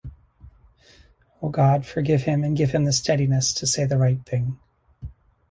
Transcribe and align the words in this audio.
O 1.43 1.49
God, 1.49 1.85
forgive 1.85 2.23
him 2.23 2.43
and 2.43 2.57
give 2.57 2.71
him 2.71 2.85
the 2.85 2.91
steadiness 2.91 3.53
to 3.53 3.67
say 3.67 3.85
the 3.85 3.99
right 3.99 4.25
thing. 4.25 4.57